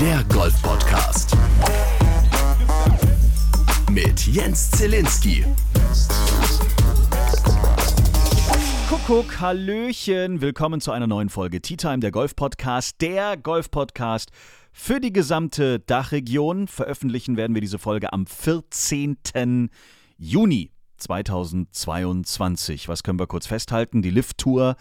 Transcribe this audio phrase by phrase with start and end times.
[0.00, 1.36] der Golf-Podcast.
[3.90, 5.44] Mit Jens Zielinski.
[8.88, 14.30] Kuckuck, Hallöchen, willkommen zu einer neuen Folge Tea Time, der Golf-Podcast, der Golf-Podcast
[14.72, 16.66] für die gesamte Dachregion.
[16.66, 19.68] Veröffentlichen werden wir diese Folge am 14.
[20.16, 22.88] Juni 2022.
[22.88, 24.00] Was können wir kurz festhalten?
[24.00, 24.76] Die Lift-Tour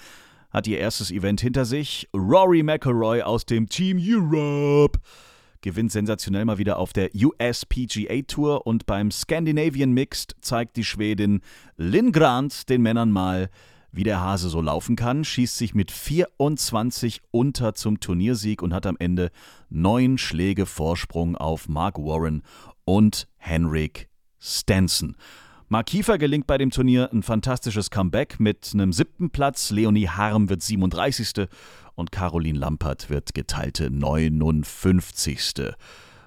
[0.51, 2.07] hat ihr erstes Event hinter sich.
[2.13, 4.99] Rory McElroy aus dem Team Europe
[5.61, 11.41] gewinnt sensationell mal wieder auf der USPGA Tour und beim Scandinavian Mixed zeigt die Schwedin
[11.75, 13.49] Lynn Grant den Männern mal,
[13.91, 18.85] wie der Hase so laufen kann, schießt sich mit 24 unter zum Turniersieg und hat
[18.85, 19.31] am Ende
[19.69, 22.43] neun Schläge Vorsprung auf Mark Warren
[22.85, 25.15] und Henrik Stenson.
[25.71, 29.69] Mark Kiefer gelingt bei dem Turnier ein fantastisches Comeback mit einem siebten Platz.
[29.69, 31.47] Leonie Harm wird 37.
[31.93, 35.75] und Caroline Lampert wird geteilte 59.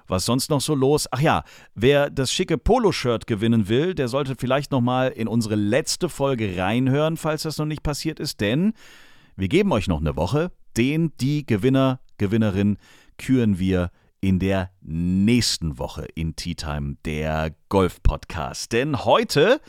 [0.07, 1.09] Was sonst noch so los?
[1.11, 1.43] Ach ja,
[1.75, 6.55] wer das schicke Poloshirt gewinnen will, der sollte vielleicht noch mal in unsere letzte Folge
[6.55, 8.71] reinhören, falls das noch nicht passiert ist, denn
[9.35, 10.53] wir geben euch noch eine Woche.
[10.77, 12.77] Den, die Gewinner, Gewinnerin
[13.17, 13.91] küren wir
[14.23, 18.71] in der nächsten Woche in Tea Time, der Golf-Podcast.
[18.71, 19.59] Denn heute,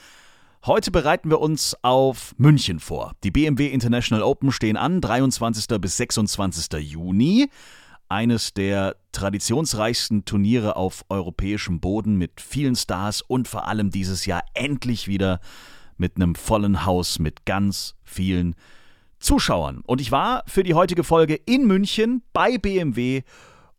[0.65, 3.17] heute bereiten wir uns auf München vor.
[3.25, 5.81] Die BMW International Open stehen an, 23.
[5.81, 6.73] bis 26.
[6.75, 7.51] Juni.
[8.09, 14.45] Eines der traditionsreichsten Turniere auf europäischem Boden mit vielen Stars und vor allem dieses Jahr
[14.55, 15.41] endlich wieder
[15.97, 18.55] mit einem vollen Haus mit ganz vielen
[19.19, 19.83] Zuschauern.
[19.85, 23.23] Und ich war für die heutige Folge in München bei BMW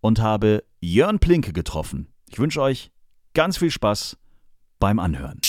[0.05, 2.09] und habe Jörn Plinke getroffen.
[2.29, 2.91] Ich wünsche euch
[3.33, 4.17] ganz viel Spaß
[4.77, 5.41] beim Anhören.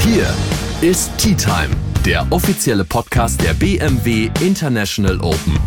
[0.00, 0.34] Hier
[0.82, 1.70] ist Tea Time,
[2.04, 5.58] der offizielle Podcast der BMW International Open.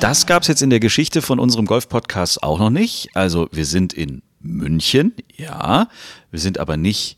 [0.00, 3.08] Das gab es jetzt in der Geschichte von unserem Golf-Podcast auch noch nicht.
[3.14, 5.88] Also wir sind in München, ja.
[6.30, 7.16] Wir sind aber nicht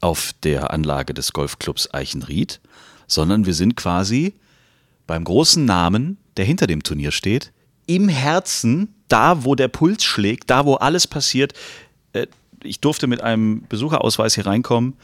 [0.00, 2.60] auf der Anlage des Golfclubs Eichenried,
[3.06, 4.34] sondern wir sind quasi
[5.06, 7.52] beim großen Namen, der hinter dem Turnier steht,
[7.86, 11.52] im Herzen, da wo der Puls schlägt, da wo alles passiert.
[12.14, 12.26] Äh,
[12.64, 14.94] ich durfte mit einem Besucherausweis hier reinkommen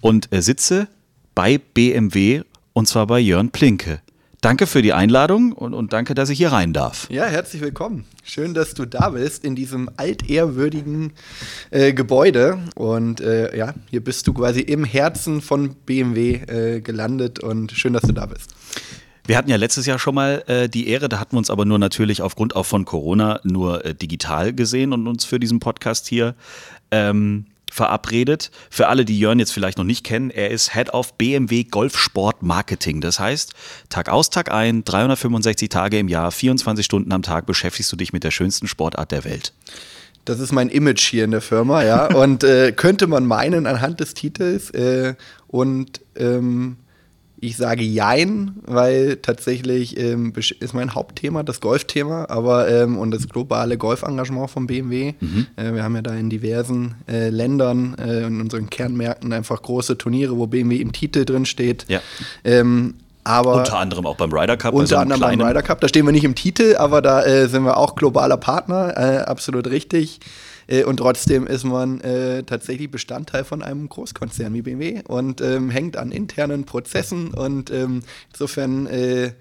[0.00, 0.88] und äh, sitze
[1.36, 2.42] bei BMW
[2.72, 4.00] und zwar bei Jörn Plinke.
[4.40, 7.10] Danke für die Einladung und, und, danke, dass ich hier rein darf.
[7.10, 8.04] Ja, herzlich willkommen.
[8.22, 11.12] Schön, dass du da bist in diesem altehrwürdigen
[11.70, 12.60] äh, Gebäude.
[12.76, 17.92] Und äh, ja, hier bist du quasi im Herzen von BMW äh, gelandet und schön,
[17.92, 18.54] dass du da bist.
[19.26, 21.64] Wir hatten ja letztes Jahr schon mal äh, die Ehre, da hatten wir uns aber
[21.64, 26.06] nur natürlich aufgrund auch von Corona nur äh, digital gesehen und uns für diesen Podcast
[26.06, 26.36] hier
[26.92, 28.50] ähm, verabredet.
[28.70, 32.42] Für alle, die Jörn jetzt vielleicht noch nicht kennen, er ist Head of BMW Golfsport
[32.42, 33.00] Marketing.
[33.00, 33.54] Das heißt,
[33.88, 38.12] Tag aus, Tag ein, 365 Tage im Jahr, 24 Stunden am Tag beschäftigst du dich
[38.12, 39.52] mit der schönsten Sportart der Welt.
[40.24, 42.06] Das ist mein Image hier in der Firma, ja.
[42.14, 45.14] Und äh, könnte man meinen anhand des Titels äh,
[45.46, 46.76] und ähm,
[47.40, 53.28] ich sage Jein, weil tatsächlich ähm, ist mein Hauptthema das Golfthema, aber ähm, und das
[53.28, 55.14] globale Golfengagement von BMW.
[55.20, 55.46] Mhm.
[55.56, 59.96] Äh, wir haben ja da in diversen äh, Ländern äh, in unseren Kernmärkten einfach große
[59.96, 61.86] Turniere, wo BMW im Titel drin steht.
[61.88, 62.00] Ja.
[62.44, 64.72] Ähm, aber unter anderem auch beim Ryder Cup.
[64.72, 65.80] Unter also anderem beim Ryder Cup.
[65.80, 68.94] Da stehen wir nicht im Titel, aber da äh, sind wir auch globaler Partner.
[68.96, 70.20] Äh, absolut richtig.
[70.68, 75.70] Äh, und trotzdem ist man äh, tatsächlich Bestandteil von einem Großkonzern wie BMW und ähm,
[75.70, 78.02] hängt an internen Prozessen und ähm,
[78.32, 79.32] insofern äh,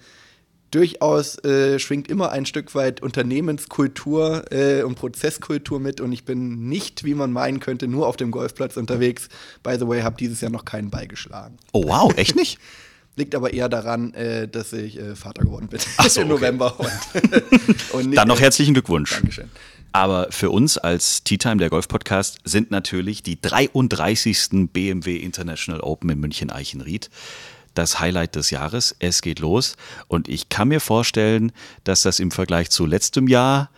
[0.72, 6.68] durchaus äh, schwingt immer ein Stück weit Unternehmenskultur äh, und Prozesskultur mit und ich bin
[6.68, 9.30] nicht, wie man meinen könnte, nur auf dem Golfplatz unterwegs.
[9.64, 11.58] By the way, habe dieses Jahr noch keinen Ball geschlagen.
[11.72, 12.60] Oh wow, echt nicht?
[13.16, 16.80] Liegt aber eher daran, äh, dass ich äh, Vater geworden bin Ach so, im November.
[16.80, 16.92] Und,
[17.94, 19.16] und Dann noch herzlichen Glückwunsch.
[19.16, 19.50] Dankeschön.
[19.98, 24.70] Aber für uns als Tea Time, der Golf-Podcast, sind natürlich die 33.
[24.72, 27.10] BMW International Open in München-Eichenried
[27.74, 28.96] das Highlight des Jahres.
[29.00, 29.76] Es geht los
[30.08, 31.52] und ich kann mir vorstellen,
[31.84, 33.72] dass das im Vergleich zu letztem Jahr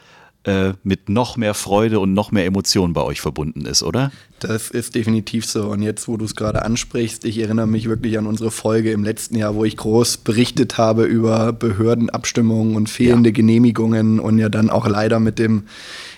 [0.43, 4.11] äh, mit noch mehr Freude und noch mehr Emotionen bei euch verbunden ist, oder?
[4.39, 5.67] Das ist definitiv so.
[5.67, 9.03] Und jetzt, wo du es gerade ansprichst, ich erinnere mich wirklich an unsere Folge im
[9.03, 13.33] letzten Jahr, wo ich groß berichtet habe über Behördenabstimmungen und fehlende ja.
[13.33, 15.63] Genehmigungen und ja dann auch leider mit dem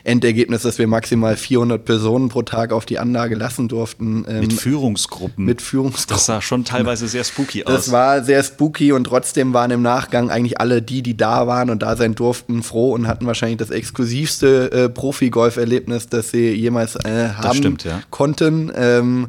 [0.04, 4.26] Endergebnis, dass wir maximal 400 Personen pro Tag auf die Anlage lassen durften.
[4.28, 5.46] Ähm, mit Führungsgruppen.
[5.46, 6.16] Mit Führungsgruppen.
[6.16, 7.74] Das sah schon teilweise sehr spooky aus.
[7.74, 11.70] Das war sehr spooky und trotzdem waren im Nachgang eigentlich alle die, die da waren
[11.70, 16.96] und da sein durften, froh und hatten wahrscheinlich das exklusivste äh, Profi-Golf-Erlebnis, das sie jemals
[16.96, 18.02] äh, haben stimmt, ja.
[18.10, 18.72] konnten.
[18.76, 19.28] Ähm,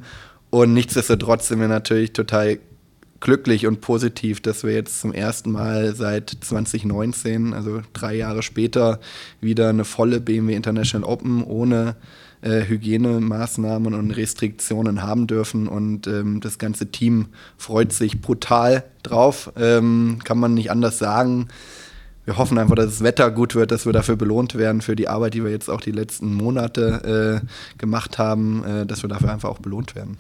[0.51, 2.59] und nichtsdestotrotz sind wir natürlich total
[3.23, 9.01] glücklich und positiv, dass wir jetzt zum ersten Mal seit 2019, also drei Jahre später,
[9.41, 11.97] wieder eine volle BMW International Open ohne
[12.43, 15.69] äh, Hygienemaßnahmen und Restriktionen haben dürfen.
[15.69, 19.53] Und ähm, das ganze Team freut sich brutal drauf.
[19.57, 21.49] Ähm, kann man nicht anders sagen.
[22.25, 25.09] Wir hoffen einfach, dass das Wetter gut wird, dass wir dafür belohnt werden für die
[25.09, 29.33] Arbeit, die wir jetzt auch die letzten Monate äh, gemacht haben, äh, dass wir dafür
[29.33, 30.19] einfach auch belohnt werden.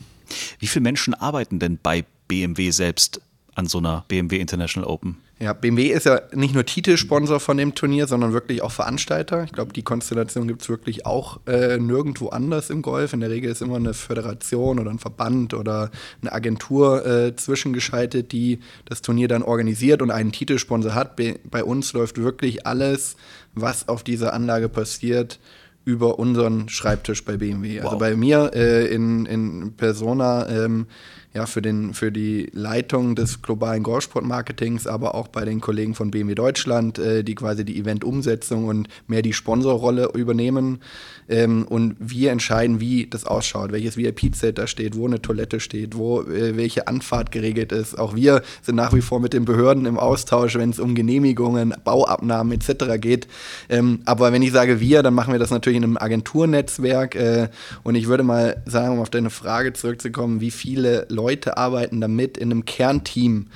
[0.61, 3.21] Wie viele Menschen arbeiten denn bei BMW selbst
[3.55, 5.19] an so einer BMW International Open?
[5.43, 9.43] Ja, BMW ist ja nicht nur Titelsponsor von dem Turnier, sondern wirklich auch Veranstalter.
[9.43, 13.13] Ich glaube, die Konstellation gibt es wirklich auch äh, nirgendwo anders im Golf.
[13.13, 15.91] In der Regel ist immer eine Föderation oder ein Verband oder
[16.21, 21.17] eine Agentur äh, zwischengeschaltet, die das Turnier dann organisiert und einen Titelsponsor hat.
[21.17, 23.17] Bei, uns läuft wirklich alles,
[23.55, 25.41] was auf dieser Anlage passiert,
[25.85, 27.81] über unseren Schreibtisch bei BMW.
[27.81, 27.93] Also wow.
[27.95, 30.87] Also bei mir äh, in, in Persona ähm,
[31.35, 36.11] ja, für, den, für die Leitung des globalen Golfsport-Marketings, aber auch bei den Kollegen von
[36.11, 40.81] BMW Deutschland, äh, die quasi die Event-Umsetzung und mehr die Sponsorrolle übernehmen.
[41.29, 45.97] Ähm, und wir entscheiden, wie das ausschaut, welches VIP-Zelt da steht, wo eine Toilette steht,
[45.97, 47.99] wo äh, welche Anfahrt geregelt ist.
[47.99, 51.75] Auch wir sind nach wie vor mit den Behörden im Austausch, wenn es um Genehmigungen,
[51.83, 53.01] Bauabnahmen etc.
[53.01, 53.27] geht.
[53.71, 57.15] Ähm, aber wenn ich sage wir, dann machen wir das natürlich in einem Agenturnetzwerk.
[57.15, 57.49] Äh,
[57.85, 62.01] und ich würde mal sagen, um auf deine Frage zurückzukommen, wie viele Leute Leute arbeiten
[62.01, 63.47] damit in einem Kernteam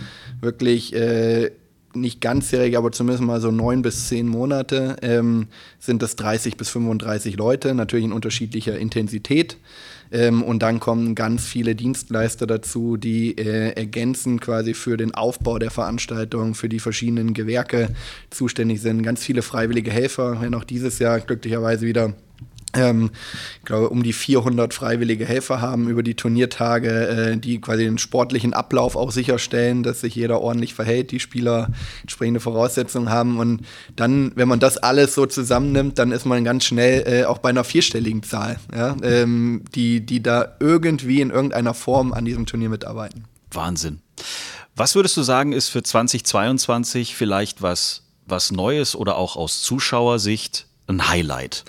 [0.40, 1.50] wirklich äh,
[1.96, 5.48] nicht ganzjährig, aber zumindest mal so neun bis zehn Monate ähm,
[5.78, 9.56] sind das 30 bis 35 Leute, natürlich in unterschiedlicher Intensität.
[10.12, 15.58] Ähm, und dann kommen ganz viele Dienstleister dazu, die äh, ergänzen quasi für den Aufbau
[15.58, 17.88] der Veranstaltung, für die verschiedenen Gewerke
[18.30, 19.02] zuständig sind.
[19.02, 22.14] Ganz viele freiwillige Helfer, wenn auch dieses Jahr glücklicherweise wieder
[22.74, 23.10] ähm,
[23.58, 27.98] ich glaube, um die 400 freiwillige Helfer haben über die Turniertage, äh, die quasi den
[27.98, 31.68] sportlichen Ablauf auch sicherstellen, dass sich jeder ordentlich verhält, die Spieler
[32.02, 33.38] entsprechende Voraussetzungen haben.
[33.38, 33.62] Und
[33.94, 37.50] dann, wenn man das alles so zusammennimmt, dann ist man ganz schnell äh, auch bei
[37.50, 42.68] einer vierstelligen Zahl, ja, ähm, die, die da irgendwie in irgendeiner Form an diesem Turnier
[42.68, 43.24] mitarbeiten.
[43.50, 44.00] Wahnsinn.
[44.74, 50.66] Was würdest du sagen, ist für 2022 vielleicht was, was Neues oder auch aus Zuschauersicht
[50.86, 51.64] ein Highlight?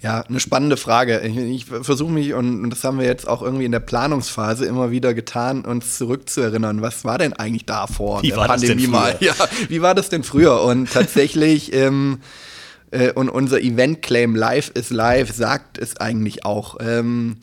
[0.00, 1.20] Ja, eine spannende Frage.
[1.20, 4.90] Ich, ich versuche mich, und, das haben wir jetzt auch irgendwie in der Planungsphase immer
[4.90, 9.16] wieder getan, uns zurückzuerinnern, was war denn eigentlich da vor wie der war Pandemie mal?
[9.20, 9.34] Ja,
[9.68, 10.62] wie war das denn früher?
[10.62, 12.20] Und tatsächlich, ähm,
[12.90, 16.76] äh, und unser Event-Claim Live is Live sagt es eigentlich auch.
[16.80, 17.36] Ähm,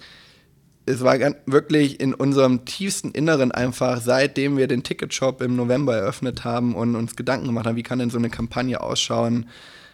[0.86, 6.44] es war wirklich in unserem tiefsten Inneren einfach, seitdem wir den Ticketshop im November eröffnet
[6.44, 9.48] haben und uns Gedanken gemacht haben, wie kann denn so eine Kampagne ausschauen,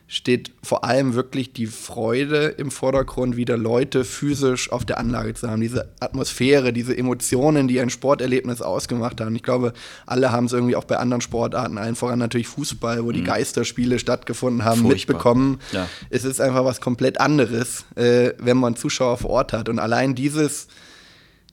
[0.10, 5.50] steht vor allem wirklich die Freude im Vordergrund, wieder Leute physisch auf der Anlage zu
[5.50, 5.60] haben.
[5.60, 9.36] Diese Atmosphäre, diese Emotionen, die ein Sporterlebnis ausgemacht haben.
[9.36, 9.74] Ich glaube,
[10.06, 13.26] alle haben es irgendwie auch bei anderen Sportarten, allen voran natürlich Fußball, wo die mhm.
[13.26, 15.16] Geisterspiele stattgefunden haben, Furchtbar.
[15.16, 15.60] mitbekommen.
[15.74, 15.90] Ja.
[16.10, 19.68] Es ist einfach was komplett anderes, äh, wenn man Zuschauer vor Ort hat.
[19.68, 20.68] Und allein dieses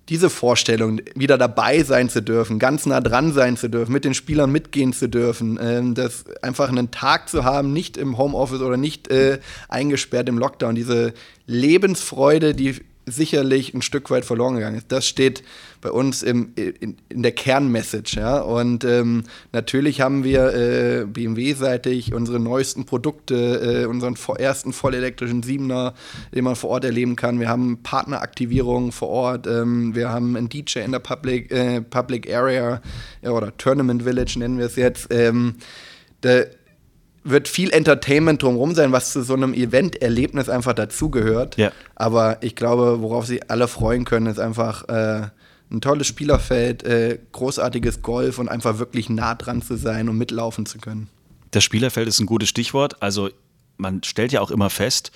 [0.08, 4.14] diese Vorstellung, wieder dabei sein zu dürfen, ganz nah dran sein zu dürfen, mit den
[4.14, 8.76] Spielern mitgehen zu dürfen, ähm, das einfach einen Tag zu haben, nicht im Homeoffice oder
[8.76, 11.14] nicht äh, eingesperrt im Lockdown, diese
[11.46, 14.90] Lebensfreude, die sicherlich ein Stück weit verloren gegangen ist.
[14.90, 15.42] Das steht
[15.80, 18.16] bei uns im, in, in der Kernmessage.
[18.16, 18.40] Ja?
[18.40, 25.94] Und ähm, natürlich haben wir äh, BMW-seitig unsere neuesten Produkte, äh, unseren ersten vollelektrischen Siebener,
[26.34, 27.40] den man vor Ort erleben kann.
[27.40, 29.46] Wir haben Partneraktivierungen vor Ort.
[29.46, 32.80] Ähm, wir haben ein DJ in der Public, äh, Public Area
[33.22, 35.08] ja, oder Tournament Village nennen wir es jetzt.
[35.10, 35.56] Ähm,
[36.22, 36.48] der,
[37.24, 41.56] wird viel Entertainment drumherum sein, was zu so einem Event-Erlebnis einfach dazugehört.
[41.56, 41.72] Ja.
[41.94, 45.28] Aber ich glaube, worauf sich alle freuen können, ist einfach äh,
[45.70, 50.66] ein tolles Spielerfeld, äh, großartiges Golf und einfach wirklich nah dran zu sein und mitlaufen
[50.66, 51.08] zu können.
[51.50, 53.02] Das Spielerfeld ist ein gutes Stichwort.
[53.02, 53.30] Also
[53.78, 55.10] man stellt ja auch immer fest,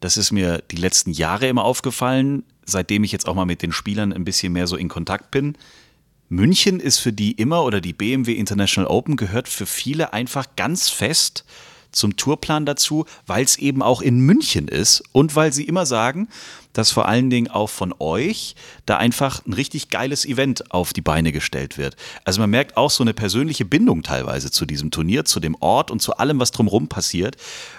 [0.00, 3.72] das ist mir die letzten Jahre immer aufgefallen, seitdem ich jetzt auch mal mit den
[3.72, 5.56] Spielern ein bisschen mehr so in Kontakt bin.
[6.28, 10.88] München ist für die immer oder die BMW International Open gehört für viele einfach ganz
[10.88, 11.44] fest
[11.92, 16.28] zum Tourplan dazu, weil es eben auch in München ist und weil sie immer sagen,
[16.72, 18.54] dass vor allen Dingen auch von euch
[18.84, 21.96] da einfach ein richtig geiles Event auf die Beine gestellt wird.
[22.24, 25.90] Also man merkt auch so eine persönliche Bindung teilweise zu diesem Turnier, zu dem Ort
[25.90, 27.36] und zu allem, was drumherum passiert.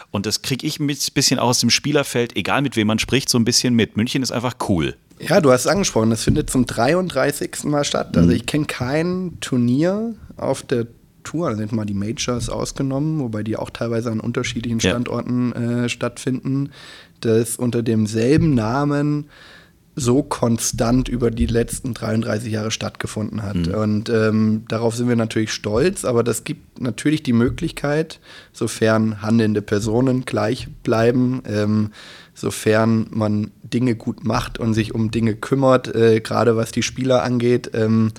[0.09, 3.29] Und das kriege ich ein bisschen auch aus dem Spielerfeld, egal mit wem man spricht,
[3.29, 3.97] so ein bisschen mit.
[3.97, 4.95] München ist einfach cool.
[5.19, 7.63] Ja, du hast es angesprochen, das findet zum 33.
[7.63, 8.15] Mal statt.
[8.15, 8.35] Also mhm.
[8.35, 10.87] ich kenne kein Turnier auf der
[11.23, 15.85] Tour, also mal die Majors ausgenommen, wobei die auch teilweise an unterschiedlichen Standorten ja.
[15.85, 16.71] äh, stattfinden,
[17.19, 19.29] das unter demselben Namen
[19.99, 23.55] so konstant über die letzten 33 Jahre stattgefunden hat.
[23.55, 23.73] Mhm.
[23.73, 28.19] Und ähm, darauf sind wir natürlich stolz, aber das gibt natürlich die Möglichkeit,
[28.53, 31.89] sofern handelnde Personen gleich bleiben, ähm,
[32.35, 37.23] sofern man Dinge gut macht und sich um Dinge kümmert, äh, gerade was die Spieler
[37.23, 38.11] angeht, ähm,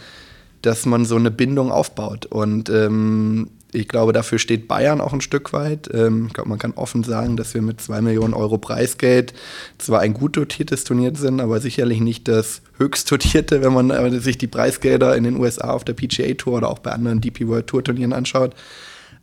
[0.63, 2.27] dass man so eine Bindung aufbaut.
[2.27, 5.91] Und ähm, ich glaube, dafür steht Bayern auch ein Stück weit.
[5.93, 9.35] Ähm, ich glaube, man kann offen sagen, dass wir mit zwei Millionen Euro Preisgeld
[9.77, 14.21] zwar ein gut dotiertes Turnier sind, aber sicherlich nicht das höchst dotierte, wenn man äh,
[14.21, 17.47] sich die Preisgelder in den USA auf der PGA Tour oder auch bei anderen DP
[17.47, 18.55] World Tour Turnieren anschaut.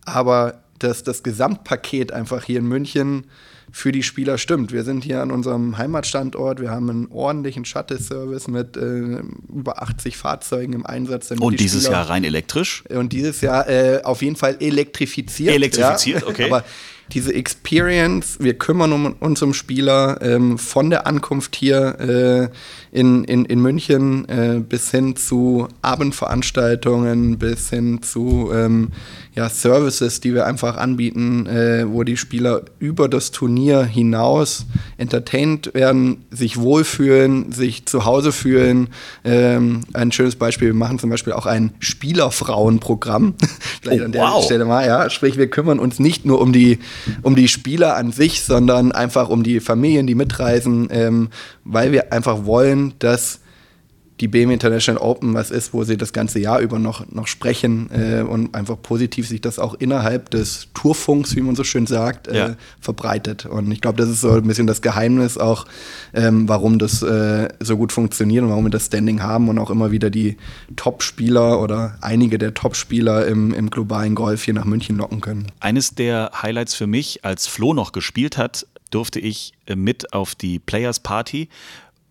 [0.05, 3.25] Aber dass das Gesamtpaket einfach hier in München
[3.71, 4.71] für die Spieler stimmt.
[4.71, 9.21] Wir sind hier an unserem Heimatstandort, wir haben einen ordentlichen Shuttle-Service mit äh,
[9.53, 11.31] über 80 Fahrzeugen im Einsatz.
[11.31, 12.83] Und die dieses Spieler Jahr rein elektrisch?
[12.89, 15.53] Und dieses Jahr äh, auf jeden Fall elektrifiziert.
[15.53, 16.27] Elektrifiziert, ja.
[16.27, 16.45] okay.
[16.45, 16.63] Aber
[17.11, 22.51] diese Experience, wir kümmern um, uns um Spieler ähm, von der Ankunft hier
[22.91, 28.89] äh, in, in, in München äh, bis hin zu Abendveranstaltungen, bis hin zu ähm,
[29.35, 34.65] ja, Services, die wir einfach anbieten, äh, wo die Spieler über das Turnier hinaus
[34.97, 38.87] entertained werden, sich wohlfühlen, sich zu Hause fühlen.
[39.25, 43.35] Ähm, ein schönes Beispiel, wir machen zum Beispiel auch ein Spielerfrauenprogramm.
[43.81, 44.45] Vielleicht oh, an der wow.
[44.45, 45.09] Stelle mal, ja.
[45.09, 46.79] Sprich, wir kümmern uns nicht nur um die,
[47.21, 51.29] um die Spieler an sich, sondern einfach um die Familien, die mitreisen, ähm,
[51.63, 53.39] weil wir einfach wollen, dass
[54.21, 57.89] die BMW International Open was ist, wo sie das ganze Jahr über noch, noch sprechen
[57.91, 62.29] äh, und einfach positiv sich das auch innerhalb des Tourfunks, wie man so schön sagt,
[62.29, 62.55] äh, ja.
[62.79, 63.45] verbreitet.
[63.45, 65.65] Und ich glaube, das ist so ein bisschen das Geheimnis auch,
[66.13, 69.69] ähm, warum das äh, so gut funktioniert und warum wir das Standing haben und auch
[69.69, 70.37] immer wieder die
[70.77, 75.47] Top-Spieler oder einige der Top-Spieler im, im globalen Golf hier nach München locken können.
[75.59, 80.59] Eines der Highlights für mich, als Flo noch gespielt hat, durfte ich mit auf die
[80.59, 81.49] Players Party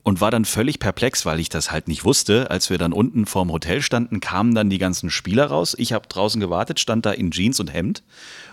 [0.05, 2.51] und war dann völlig perplex, weil ich das halt nicht wusste.
[2.51, 5.75] Als wir dann unten vorm Hotel standen, kamen dann die ganzen Spieler raus.
[5.77, 8.05] Ich habe draußen gewartet, stand da in Jeans und Hemd.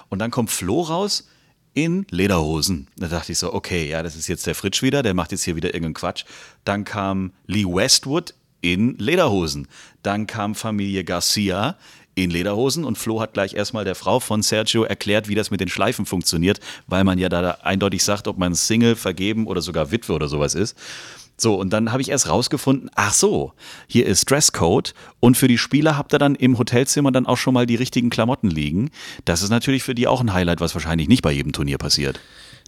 [0.10, 1.28] Und dann kommt Flo raus
[1.74, 2.88] in Lederhosen.
[2.98, 5.44] Da dachte ich so, okay, ja, das ist jetzt der Fritsch wieder, der macht jetzt
[5.44, 6.24] hier wieder irgendeinen Quatsch.
[6.64, 9.68] Dann kam Lee Westwood in Lederhosen.
[10.04, 11.76] Dann kam Familie Garcia
[12.16, 15.60] in Lederhosen und Flo hat gleich erstmal der Frau von Sergio erklärt, wie das mit
[15.60, 19.92] den Schleifen funktioniert, weil man ja da eindeutig sagt, ob man Single, vergeben oder sogar
[19.92, 20.78] Witwe oder sowas ist.
[21.42, 23.54] So, und dann habe ich erst rausgefunden, ach so,
[23.88, 27.56] hier ist Dresscode und für die Spieler habt ihr dann im Hotelzimmer dann auch schon
[27.56, 28.92] mal die richtigen Klamotten liegen.
[29.26, 32.20] Das ist natürlich für die auch ein Highlight, was wahrscheinlich nicht bei jedem Turnier passiert.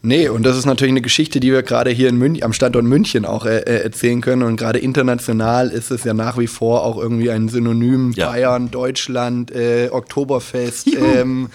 [0.02, 2.84] Nee, und das ist natürlich eine Geschichte, die wir gerade hier in München, am Standort
[2.84, 4.42] München auch äh, äh, erzählen können.
[4.42, 8.12] Und gerade international ist es ja nach wie vor auch irgendwie ein Synonym.
[8.14, 8.32] Ja.
[8.32, 10.88] Bayern, Deutschland, äh, Oktoberfest.
[10.98, 11.50] Ähm,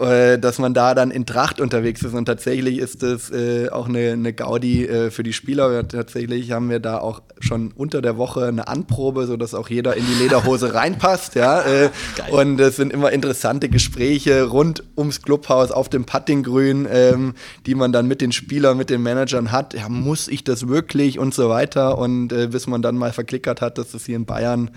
[0.00, 2.14] äh, dass man da dann in Tracht unterwegs ist.
[2.14, 5.86] Und tatsächlich ist das äh, auch eine, eine Gaudi äh, für die Spieler.
[5.86, 10.04] Tatsächlich haben wir da auch schon unter der Woche eine Anprobe, sodass auch jeder in
[10.06, 11.34] die Lederhose reinpasst.
[11.34, 11.62] Ja?
[11.62, 11.90] Äh,
[12.30, 17.34] und es sind immer interessante Gespräche rund ums Clubhaus auf dem Puttinggrün, ähm,
[17.66, 19.74] die man dann mit den Spielern, mit den Managern hat.
[19.74, 21.98] Ja, muss ich das wirklich und so weiter.
[21.98, 24.70] Und äh, bis man dann mal verklickert hat, dass das hier in Bayern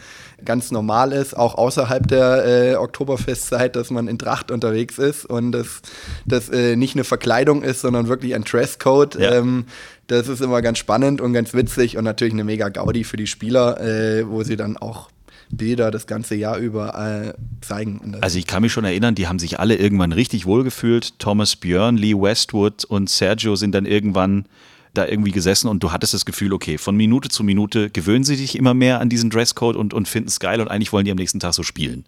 [0.43, 5.51] ganz normal ist, auch außerhalb der Oktoberfestzeit, dass man in Tracht unterwegs ist ist und
[5.51, 5.81] das,
[6.25, 9.15] das äh, nicht eine Verkleidung ist, sondern wirklich ein Dresscode.
[9.15, 9.33] Ja.
[9.33, 9.65] Ähm,
[10.07, 13.27] das ist immer ganz spannend und ganz witzig und natürlich eine mega Gaudi für die
[13.27, 15.09] Spieler, äh, wo sie dann auch
[15.49, 18.17] Bilder das ganze Jahr über äh, zeigen.
[18.21, 21.19] Also ich kann mich schon erinnern, die haben sich alle irgendwann richtig wohlgefühlt.
[21.19, 24.45] Thomas Björn, Lee Westwood und Sergio sind dann irgendwann
[24.93, 28.35] da irgendwie gesessen und du hattest das Gefühl, okay, von Minute zu Minute gewöhnen sie
[28.35, 31.11] sich immer mehr an diesen Dresscode und, und finden es geil und eigentlich wollen die
[31.11, 32.05] am nächsten Tag so spielen.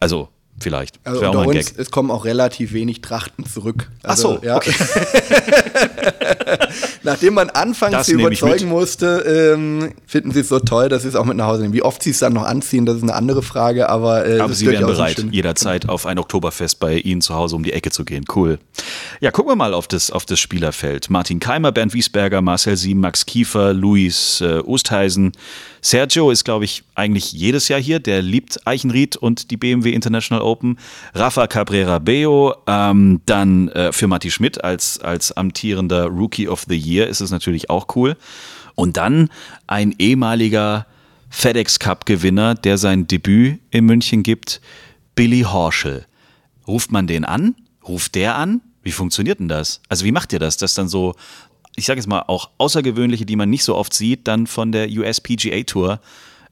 [0.00, 0.28] Also
[0.60, 1.00] Vielleicht.
[1.04, 3.90] Also unter uns, es kommen auch relativ wenig Trachten zurück.
[4.02, 4.56] Also, Ach so, ja.
[4.56, 4.72] okay.
[7.04, 11.08] Nachdem man anfangs das sie überzeugen musste, ähm, finden sie es so toll, dass sie
[11.08, 11.74] es auch mit nach Hause nehmen.
[11.74, 14.54] Wie oft sie es dann noch anziehen, das ist eine andere Frage, aber, äh, aber
[14.54, 18.04] sie wären bereit, jederzeit auf ein Oktoberfest bei Ihnen zu Hause um die Ecke zu
[18.04, 18.24] gehen.
[18.34, 18.58] Cool.
[19.20, 21.10] Ja, gucken wir mal auf das, auf das Spielerfeld.
[21.10, 25.32] Martin Keimer, Bernd Wiesberger, Marcel Sieben, Max Kiefer, Luis äh, Ostheisen.
[25.84, 27.98] Sergio ist, glaube ich, eigentlich jedes Jahr hier.
[27.98, 30.78] Der liebt Eichenried und die BMW International Open.
[31.12, 32.54] Rafa Cabrera Beo.
[32.68, 37.30] Ähm, dann äh, für Matti Schmidt als, als amtierender Rookie of the Year ist es
[37.30, 38.16] natürlich auch cool.
[38.74, 39.28] Und dann
[39.66, 40.86] ein ehemaliger
[41.28, 44.60] FedEx Cup Gewinner, der sein Debüt in München gibt,
[45.14, 46.06] Billy Horschel.
[46.66, 47.54] Ruft man den an?
[47.86, 48.60] Ruft der an?
[48.82, 49.80] Wie funktioniert denn das?
[49.88, 51.14] Also wie macht ihr das, dass dann so,
[51.76, 54.88] ich sage jetzt mal, auch Außergewöhnliche, die man nicht so oft sieht, dann von der
[54.88, 56.00] USPGA Tour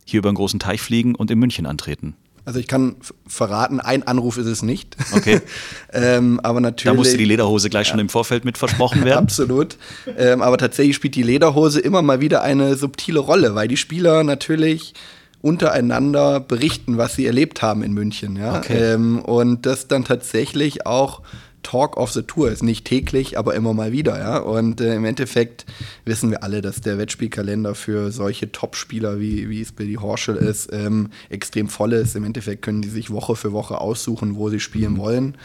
[0.04, 2.16] hier über einen großen Teich fliegen und in München antreten?
[2.44, 4.96] Also ich kann verraten, ein Anruf ist es nicht.
[5.12, 5.40] Okay.
[5.92, 6.92] ähm, aber natürlich.
[6.92, 7.92] Da musste die Lederhose gleich ja.
[7.92, 9.18] schon im Vorfeld mit versprochen werden.
[9.24, 9.76] Absolut.
[10.16, 14.24] Ähm, aber tatsächlich spielt die Lederhose immer mal wieder eine subtile Rolle, weil die Spieler
[14.24, 14.94] natürlich
[15.42, 18.36] untereinander berichten, was sie erlebt haben in München.
[18.36, 18.58] Ja?
[18.58, 18.94] Okay.
[18.94, 21.22] Ähm, und das dann tatsächlich auch
[21.62, 22.62] Talk of the Tour ist.
[22.62, 24.18] Nicht täglich, aber immer mal wieder.
[24.18, 24.38] Ja?
[24.38, 25.66] Und äh, im Endeffekt
[26.04, 30.70] wissen wir alle, dass der Wettspielkalender für solche Top-Spieler, wie, wie es Billy Horschel ist,
[30.72, 32.16] ähm, extrem voll ist.
[32.16, 35.36] Im Endeffekt können die sich Woche für Woche aussuchen, wo sie spielen wollen.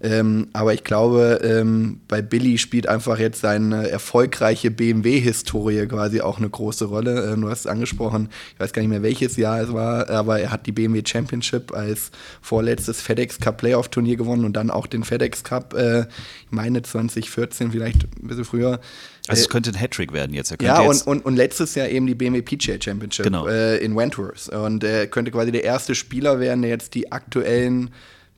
[0.00, 6.38] Ähm, aber ich glaube, ähm, bei Billy spielt einfach jetzt seine erfolgreiche BMW-Historie quasi auch
[6.38, 7.32] eine große Rolle.
[7.32, 10.40] Ähm, du hast es angesprochen, ich weiß gar nicht mehr welches Jahr es war, aber
[10.40, 12.10] er hat die BMW Championship als
[12.42, 17.72] vorletztes FedEx Cup Playoff-Turnier gewonnen und dann auch den FedEx Cup, äh, ich meine 2014,
[17.72, 18.80] vielleicht ein bisschen früher.
[19.28, 20.54] Also es könnte ein Hattrick werden jetzt.
[20.60, 23.48] ja, und, und, und letztes Jahr eben die BMW PGA Championship genau.
[23.48, 24.48] äh, in Wentworth.
[24.50, 27.90] Und er könnte quasi der erste Spieler werden, der jetzt die aktuellen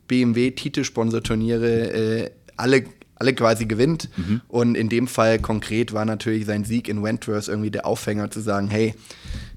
[0.09, 2.85] BMW-Titelsponsorturniere äh, alle
[3.19, 4.09] alle quasi gewinnt.
[4.17, 4.41] Mhm.
[4.49, 8.41] Und in dem Fall konkret war natürlich sein Sieg in Wentworth irgendwie der Aufhänger zu
[8.41, 8.95] sagen, hey,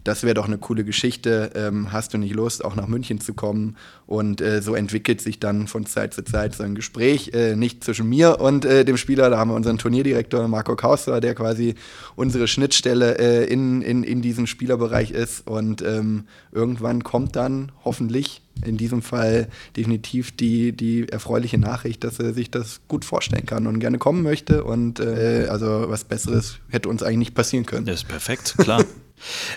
[0.04, 3.36] das wäre doch eine coole Geschichte, ähm, hast du nicht Lust, auch nach München zu
[3.36, 3.78] kommen?
[4.08, 7.84] Und äh, so entwickelt sich dann von Zeit zu Zeit so ein Gespräch, äh, nicht
[7.84, 11.76] zwischen mir und äh, dem Spieler, da haben wir unseren Turnierdirektor Marco Kauster, der quasi
[12.16, 15.48] unsere Schnittstelle äh, in, in, in diesem Spielerbereich ist.
[15.48, 22.20] Und ähm, irgendwann kommt dann hoffentlich in diesem Fall definitiv die, die erfreuliche Nachricht, dass
[22.20, 24.64] er sich das gut vorstellen kann und gerne kommen möchte.
[24.64, 27.86] Und äh, also was Besseres hätte uns eigentlich nicht passieren können.
[27.86, 28.84] Das ist perfekt, klar.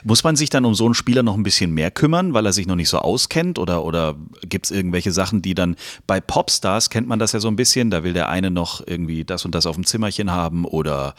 [0.05, 2.53] Muss man sich dann um so einen Spieler noch ein bisschen mehr kümmern, weil er
[2.53, 3.59] sich noch nicht so auskennt?
[3.59, 4.17] Oder, oder
[4.49, 7.91] gibt es irgendwelche Sachen, die dann bei Popstars kennt man das ja so ein bisschen,
[7.91, 11.15] da will der eine noch irgendwie das und das auf dem Zimmerchen haben oder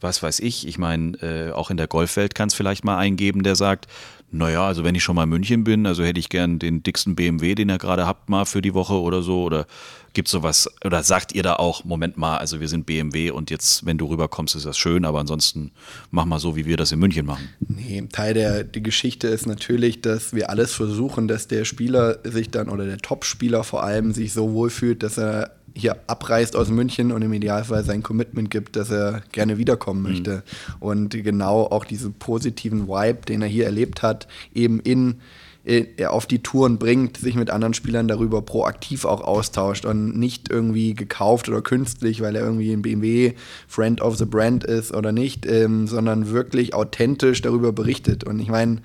[0.00, 0.66] was weiß ich.
[0.66, 3.86] Ich meine, äh, auch in der Golfwelt kann es vielleicht mal eingeben, der sagt,
[4.32, 7.16] naja, also wenn ich schon mal in München bin, also hätte ich gern den dicksten
[7.16, 9.42] BMW, den ihr gerade habt, mal für die Woche oder so.
[9.42, 9.66] Oder
[10.12, 13.50] gibt es sowas, oder sagt ihr da auch, Moment mal, also wir sind BMW und
[13.50, 15.72] jetzt, wenn du rüberkommst, ist das schön, aber ansonsten
[16.10, 17.48] mach mal so, wie wir das in München machen.
[17.60, 22.50] Nee, Teil der die Geschichte ist natürlich, dass wir alles versuchen, dass der Spieler sich
[22.50, 27.12] dann, oder der Top-Spieler vor allem, sich so wohlfühlt, dass er hier abreist aus München
[27.12, 30.08] und im Idealfall sein Commitment gibt, dass er gerne wiederkommen mhm.
[30.08, 30.30] möchte.
[30.30, 30.74] Mhm.
[30.80, 35.16] Und genau auch diesen positiven Vibe, den er hier erlebt hat, eben in
[35.64, 40.50] er auf die Touren bringt, sich mit anderen Spielern darüber proaktiv auch austauscht und nicht
[40.50, 43.34] irgendwie gekauft oder künstlich, weil er irgendwie ein BMW
[43.68, 48.24] Friend of the Brand ist oder nicht, ähm, sondern wirklich authentisch darüber berichtet.
[48.24, 48.78] Und ich meine,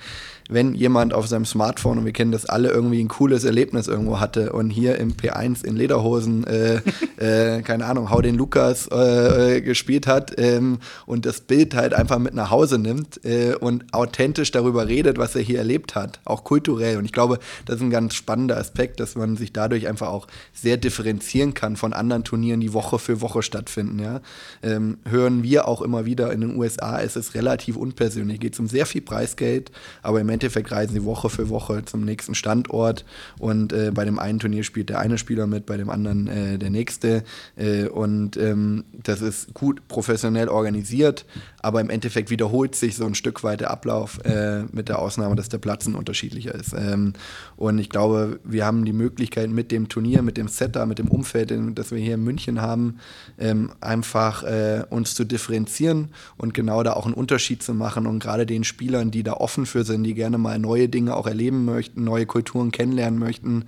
[0.49, 4.19] wenn jemand auf seinem Smartphone, und wir kennen das alle, irgendwie ein cooles Erlebnis irgendwo
[4.19, 6.81] hatte und hier im P1 in Lederhosen, äh,
[7.57, 11.93] äh, keine Ahnung, Hau den Lukas äh, äh, gespielt hat ähm, und das Bild halt
[11.93, 16.19] einfach mit nach Hause nimmt äh, und authentisch darüber redet, was er hier erlebt hat,
[16.25, 16.97] auch kulturell.
[16.97, 20.27] Und ich glaube, das ist ein ganz spannender Aspekt, dass man sich dadurch einfach auch
[20.53, 23.99] sehr differenzieren kann von anderen Turnieren, die Woche für Woche stattfinden.
[23.99, 24.21] Ja?
[24.61, 28.59] Ähm, hören wir auch immer wieder in den USA, ist es relativ unpersönlich, geht es
[28.59, 29.71] um sehr viel Preisgeld,
[30.03, 33.05] aber im Endeffekt reisen sie Woche für Woche zum nächsten Standort
[33.39, 36.57] und äh, bei dem einen Turnier spielt der eine Spieler mit, bei dem anderen äh,
[36.57, 37.23] der nächste.
[37.55, 41.25] Äh, und ähm, das ist gut professionell organisiert,
[41.61, 45.35] aber im Endeffekt wiederholt sich so ein Stück weit der Ablauf äh, mit der Ausnahme,
[45.35, 46.73] dass der Platz ein unterschiedlicher ist.
[46.73, 47.13] Ähm,
[47.55, 51.07] und ich glaube, wir haben die Möglichkeit mit dem Turnier, mit dem Setup, mit dem
[51.07, 52.97] Umfeld, das wir hier in München haben,
[53.39, 58.19] ähm, einfach äh, uns zu differenzieren und genau da auch einen Unterschied zu machen und
[58.19, 61.27] gerade den Spielern, die da offen für sind, die gerne gerne mal neue Dinge auch
[61.27, 63.65] erleben möchten, neue Kulturen kennenlernen möchten,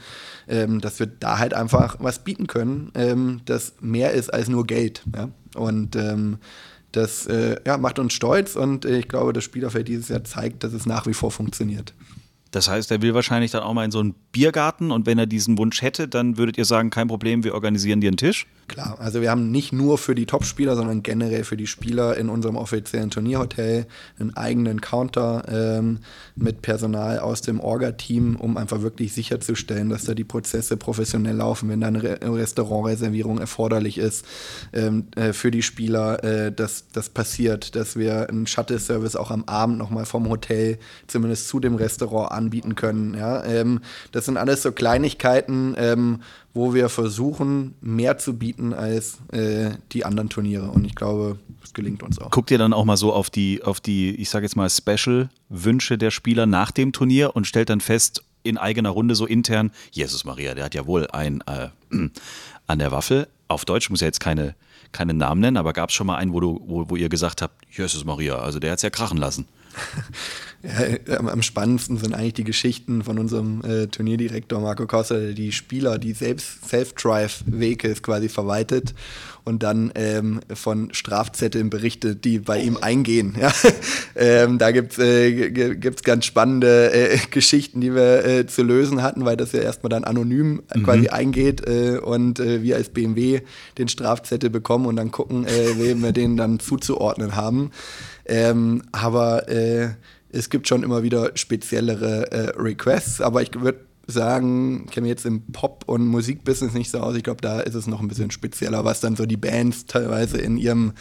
[0.48, 4.66] ähm, dass wir da halt einfach was bieten können, ähm, das mehr ist als nur
[4.66, 5.04] Geld.
[5.16, 5.30] Ja?
[5.56, 6.40] Und ähm,
[6.92, 10.64] das äh, ja, macht uns stolz und äh, ich glaube, das Spielerfeld dieses Jahr zeigt,
[10.64, 11.94] dass es nach wie vor funktioniert.
[12.50, 15.26] Das heißt, er will wahrscheinlich dann auch mal in so ein Biergarten und wenn er
[15.26, 18.46] diesen Wunsch hätte, dann würdet ihr sagen, kein Problem, wir organisieren dir einen Tisch?
[18.68, 22.30] Klar, also wir haben nicht nur für die Topspieler, sondern generell für die Spieler in
[22.30, 23.88] unserem offiziellen Turnierhotel
[24.20, 26.00] einen eigenen Counter ähm,
[26.36, 31.70] mit Personal aus dem Orga-Team, um einfach wirklich sicherzustellen, dass da die Prozesse professionell laufen,
[31.70, 34.26] wenn da eine Re Restaurantreservierung erforderlich ist
[34.74, 39.46] ähm, äh, für die Spieler, äh, dass das passiert, dass wir einen Shuttle-Service auch am
[39.46, 43.16] Abend nochmal vom Hotel zumindest zu dem Restaurant anbieten können.
[43.16, 43.44] Ja?
[43.46, 43.80] Ähm,
[44.12, 46.22] das sind alles so Kleinigkeiten, ähm,
[46.54, 50.70] wo wir versuchen, mehr zu bieten als äh, die anderen Turniere.
[50.70, 52.30] Und ich glaube, es gelingt uns auch.
[52.30, 55.98] Guckt ihr dann auch mal so auf die, auf die, ich sage jetzt mal, Special-Wünsche
[55.98, 60.24] der Spieler nach dem Turnier und stellt dann fest, in eigener Runde so intern, Jesus
[60.24, 61.70] Maria, der hat ja wohl ein äh,
[62.68, 63.28] an der Waffel.
[63.48, 64.56] Auf Deutsch muss ja jetzt keine,
[64.92, 67.42] keine Namen nennen, aber gab es schon mal einen, wo, du, wo, wo ihr gesagt
[67.42, 69.48] habt, Jesus Maria, also der hat es ja krachen lassen.
[70.64, 75.52] Ja, am spannendsten sind eigentlich die Geschichten von unserem äh, Turnierdirektor Marco Costa, der die
[75.52, 78.96] Spieler, die selbst Self-Drive-Vehicles quasi verwaltet
[79.44, 83.36] und dann ähm, von Strafzetteln berichtet, die bei ihm eingehen.
[83.40, 83.54] Ja?
[84.16, 89.26] ähm, da gibt es äh, ganz spannende äh, Geschichten, die wir äh, zu lösen hatten,
[89.26, 90.84] weil das ja erstmal dann anonym mhm.
[90.84, 93.42] quasi eingeht äh, und äh, wir als BMW
[93.78, 97.72] den Strafzettel bekommen und dann gucken, wem wir den dann zuzuordnen haben.
[98.26, 99.46] Ähm, aber
[100.30, 105.26] es gibt schon immer wieder speziellere äh, Requests, aber ich würde sagen, ich kenne jetzt
[105.26, 107.16] im Pop- und Musikbusiness nicht so aus.
[107.16, 110.38] Ich glaube, da ist es noch ein bisschen spezieller, was dann so die Bands teilweise
[110.38, 110.94] in ihrem,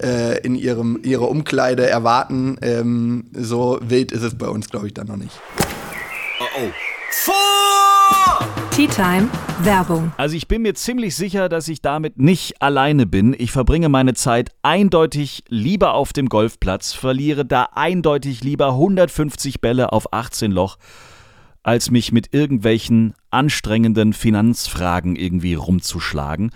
[0.00, 2.56] äh, in ihrem, ihrer Umkleide erwarten.
[2.62, 5.40] Ähm, so wild ist es bei uns, glaube ich, dann noch nicht.
[6.40, 6.70] Oh oh.
[7.10, 7.73] Vor!
[8.70, 9.28] Tea Time
[9.60, 10.12] Werbung.
[10.16, 13.34] Also ich bin mir ziemlich sicher, dass ich damit nicht alleine bin.
[13.38, 19.92] Ich verbringe meine Zeit eindeutig lieber auf dem Golfplatz, verliere da eindeutig lieber 150 Bälle
[19.92, 20.78] auf 18 Loch,
[21.62, 26.50] als mich mit irgendwelchen anstrengenden Finanzfragen irgendwie rumzuschlagen.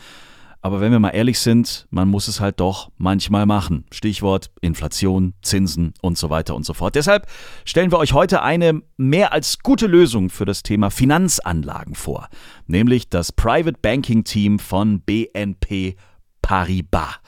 [0.61, 3.85] Aber wenn wir mal ehrlich sind, man muss es halt doch manchmal machen.
[3.93, 6.97] Stichwort Inflation, Zinsen und so weiter und so fort.
[6.97, 7.29] Deshalb
[7.65, 12.29] stellen wir euch heute eine mehr als gute Lösung für das Thema Finanzanlagen vor,
[12.67, 15.97] nämlich das Private Banking Team von BNP
[16.43, 17.21] Paribas.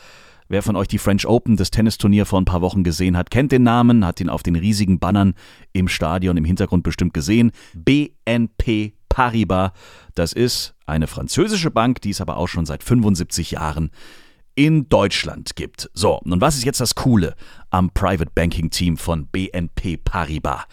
[0.49, 3.53] Wer von euch die French Open, das Tennisturnier vor ein paar Wochen gesehen hat, kennt
[3.53, 5.35] den Namen, hat ihn auf den riesigen Bannern
[5.73, 7.53] im Stadion im Hintergrund bestimmt gesehen.
[7.75, 9.73] BNP Paribas.
[10.15, 13.91] Das ist eine französische Bank, die es aber auch schon seit 75 Jahren
[14.55, 15.91] in Deutschland gibt.
[15.93, 17.35] So, nun was ist jetzt das Coole
[17.69, 20.65] am Private Banking Team von BNP Paribas?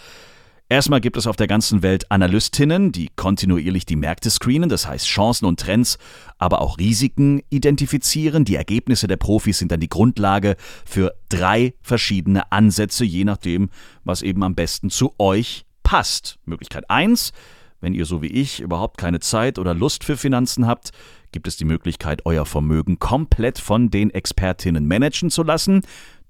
[0.70, 5.08] Erstmal gibt es auf der ganzen Welt Analystinnen, die kontinuierlich die Märkte screenen, das heißt
[5.08, 5.98] Chancen und Trends,
[6.38, 8.44] aber auch Risiken identifizieren.
[8.44, 13.70] Die Ergebnisse der Profis sind dann die Grundlage für drei verschiedene Ansätze, je nachdem,
[14.04, 16.38] was eben am besten zu euch passt.
[16.44, 17.32] Möglichkeit 1,
[17.80, 20.92] wenn ihr so wie ich überhaupt keine Zeit oder Lust für Finanzen habt,
[21.32, 25.82] gibt es die Möglichkeit, euer Vermögen komplett von den Expertinnen managen zu lassen.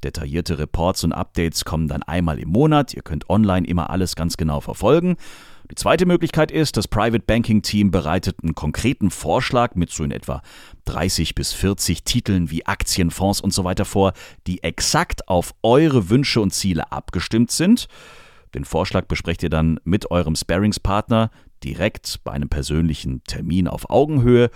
[0.04, 2.94] Detaillierte Reports und Updates kommen dann einmal im Monat.
[2.94, 5.18] Ihr könnt online immer alles ganz genau verfolgen.
[5.70, 10.12] Die zweite Möglichkeit ist, das Private Banking Team bereitet einen konkreten Vorschlag mit so in
[10.12, 10.42] etwa
[10.86, 14.14] 30 bis 40 Titeln wie Aktien, Fonds und so weiter vor,
[14.46, 17.88] die exakt auf eure Wünsche und Ziele abgestimmt sind.
[18.58, 21.30] Den Vorschlag besprecht ihr dann mit eurem Sparingspartner
[21.64, 24.50] direkt bei einem persönlichen Termin auf Augenhöhe.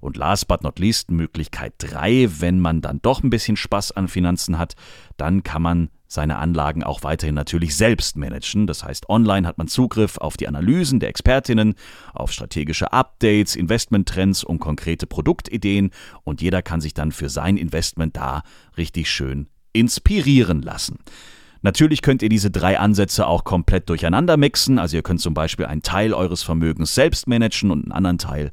[0.00, 4.08] Und last but not least, Möglichkeit 3, wenn man dann doch ein bisschen Spaß an
[4.08, 4.74] Finanzen hat,
[5.16, 8.66] dann kann man seine Anlagen auch weiterhin natürlich selbst managen.
[8.66, 11.76] Das heißt, online hat man Zugriff auf die Analysen der Expertinnen,
[12.12, 15.92] auf strategische Updates, Investmenttrends und konkrete Produktideen
[16.24, 18.42] und jeder kann sich dann für sein Investment da
[18.76, 20.98] richtig schön inspirieren lassen.
[21.64, 24.78] Natürlich könnt ihr diese drei Ansätze auch komplett durcheinander mixen.
[24.78, 28.52] Also ihr könnt zum Beispiel einen Teil eures Vermögens selbst managen und einen anderen Teil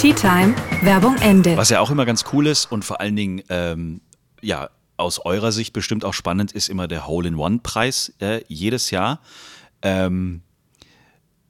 [0.00, 1.56] Tea Time, Werbung Ende.
[1.56, 4.02] Was ja auch immer ganz cool ist und vor allen Dingen, ähm,
[4.40, 9.20] ja, aus eurer Sicht bestimmt auch spannend ist immer der Hole-in-One-Preis äh, jedes Jahr.
[9.82, 10.42] Ähm,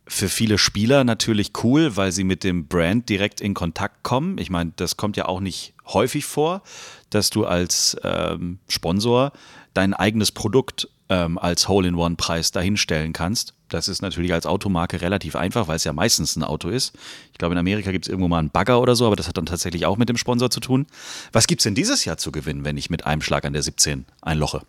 [0.07, 4.39] für viele Spieler natürlich cool, weil sie mit dem Brand direkt in Kontakt kommen.
[4.39, 6.63] Ich meine, das kommt ja auch nicht häufig vor,
[7.11, 9.33] dass du als ähm, Sponsor
[9.79, 13.55] dein eigenes Produkt ähm, als Hole-in-One-Preis dahinstellen kannst.
[13.69, 16.97] Das ist natürlich als Automarke relativ einfach, weil es ja meistens ein Auto ist.
[17.33, 19.37] Ich glaube, in Amerika gibt es irgendwo mal einen Bagger oder so, aber das hat
[19.37, 20.87] dann tatsächlich auch mit dem Sponsor zu tun.
[21.31, 23.63] Was gibt es denn dieses Jahr zu gewinnen, wenn ich mit einem Schlag an der
[23.63, 24.63] 17 einloche?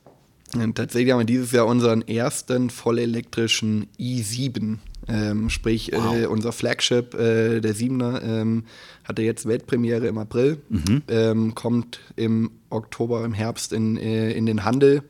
[0.76, 4.78] Tatsächlich haben wir dieses Jahr unseren ersten vollelektrischen i7
[5.10, 6.16] ähm, sprich, wow.
[6.16, 8.64] äh, unser Flagship, äh, der 7er, ähm,
[9.04, 11.02] hatte jetzt Weltpremiere im April, mhm.
[11.08, 15.04] ähm, kommt im Oktober, im Herbst in, äh, in den Handel.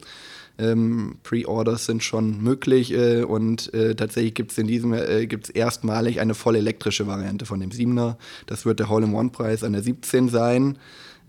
[0.57, 5.49] Ähm, Pre-Orders sind schon möglich äh, und äh, tatsächlich gibt es in diesem äh, gibt's
[5.49, 8.15] erstmalig eine voll elektrische Variante von dem 7er.
[8.45, 10.77] Das wird der Hole-in-One-Preis an der 17 sein.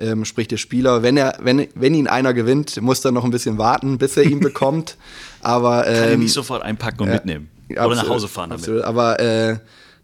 [0.00, 3.30] Ähm, sprich, der Spieler, wenn er, wenn, wenn ihn einer gewinnt, muss er noch ein
[3.30, 4.96] bisschen warten, bis er ihn bekommt.
[5.42, 8.50] Aber ähm, kann er nicht sofort einpacken und äh, mitnehmen oder absolut, nach Hause fahren
[8.50, 8.62] damit.
[8.62, 8.85] Absolut.
[8.85, 9.59] Aber äh,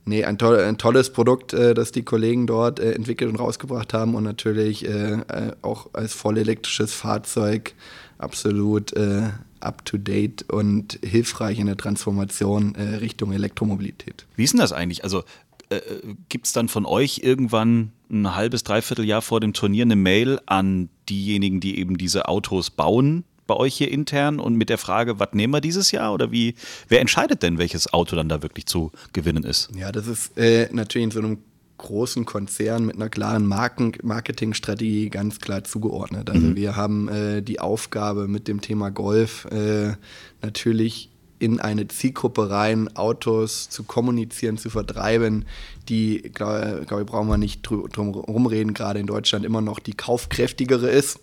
[0.05, 3.93] nee, ein, toll, ein, tolles Produkt, äh, das die Kollegen dort äh, entwickelt und rausgebracht
[3.93, 7.75] haben und natürlich äh, äh, auch als vollelektrisches Fahrzeug
[8.19, 14.27] absolut äh, up to date und hilfreich in der Transformation Richtung Elektromobilität.
[14.37, 15.03] Wie ist denn das eigentlich?
[15.03, 15.25] Also
[15.69, 15.81] äh,
[16.29, 20.41] gibt es dann von euch irgendwann ein halbes, dreiviertel Jahr vor dem Turnier eine Mail
[20.47, 25.19] an diejenigen, die eben diese Autos bauen, bei euch hier intern und mit der Frage,
[25.19, 26.55] was nehmen wir dieses Jahr oder wie,
[26.89, 29.71] wer entscheidet denn, welches Auto dann da wirklich zu gewinnen ist?
[29.75, 31.39] Ja, das ist äh, natürlich in so einem
[31.79, 36.31] großen Konzern mit einer klaren Marken Marketingstrategie ganz klar zugeordnet.
[36.31, 36.57] Also mhm.
[36.57, 39.95] wir haben äh, die Aufgabe mit dem Thema Golf äh,
[40.43, 45.45] natürlich in eine Zielgruppe rein, Autos zu kommunizieren, zu vertreiben,
[45.89, 49.95] die, glaube glaub ich, brauchen wir nicht drum rumreden, gerade in Deutschland immer noch die
[49.95, 51.21] kaufkräftigere ist.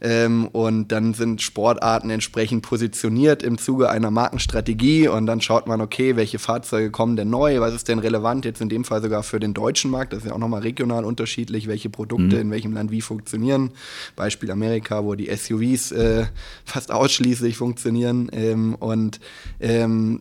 [0.00, 5.80] Ähm, und dann sind Sportarten entsprechend positioniert im Zuge einer Markenstrategie und dann schaut man,
[5.80, 9.22] okay, welche Fahrzeuge kommen denn neu, was ist denn relevant, jetzt in dem Fall sogar
[9.22, 12.42] für den deutschen Markt, das ist ja auch nochmal regional unterschiedlich, welche Produkte mhm.
[12.42, 13.70] in welchem Land wie funktionieren.
[14.16, 16.26] Beispiel Amerika, wo die SUVs äh,
[16.64, 19.20] fast ausschließlich funktionieren ähm, und
[19.60, 20.20] ähm,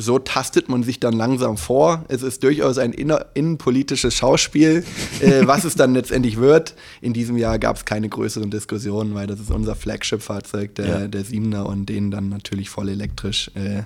[0.00, 2.04] so tastet man sich dann langsam vor.
[2.08, 4.84] Es ist durchaus ein inner, innenpolitisches Schauspiel,
[5.20, 6.74] äh, was es dann letztendlich wird.
[7.00, 11.08] In diesem Jahr gab es keine größeren Diskussionen, weil das ist unser Flagship-Fahrzeug, der, ja.
[11.08, 13.82] der Siebener, und den dann natürlich voll elektrisch äh,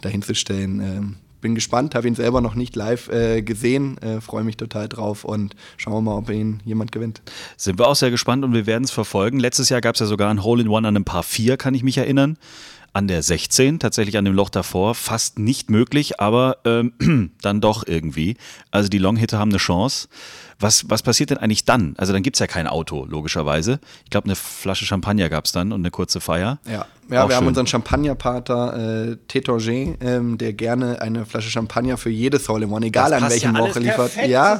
[0.00, 0.80] dahinzustellen.
[0.80, 4.88] Ähm, bin gespannt, habe ihn selber noch nicht live äh, gesehen, äh, freue mich total
[4.88, 7.20] drauf und schauen wir mal, ob ihn jemand gewinnt.
[7.58, 9.38] Sind wir auch sehr gespannt und wir werden es verfolgen.
[9.38, 11.98] Letztes Jahr gab es ja sogar ein Hole-in-One an einem Paar 4, kann ich mich
[11.98, 12.38] erinnern
[12.94, 17.86] an der 16, tatsächlich an dem Loch davor, fast nicht möglich, aber ähm, dann doch
[17.86, 18.36] irgendwie.
[18.70, 20.08] Also die Longhitter haben eine Chance.
[20.64, 21.94] Was, was passiert denn eigentlich dann?
[21.98, 23.80] Also dann gibt es ja kein Auto, logischerweise.
[24.04, 26.58] Ich glaube, eine Flasche Champagner gab es dann und eine kurze Feier.
[26.64, 27.36] Ja, ja wir schön.
[27.36, 32.72] haben unseren Champagnerpater äh, Tétanger, ähm, der gerne eine Flasche Champagner für jedes Hole in
[32.72, 34.12] One, egal das an welchem ja Woche liefert.
[34.26, 34.58] Ja,